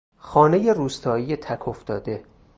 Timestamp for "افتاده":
1.67-2.23